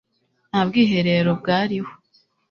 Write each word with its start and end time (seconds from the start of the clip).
nta 0.49 0.59
bwiherero 0.67 1.31
bwariho 1.39 1.91